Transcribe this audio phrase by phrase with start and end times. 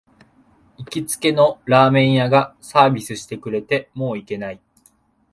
[0.79, 4.59] 行きつけのラーメン屋がサービスしてくれて、もう行けない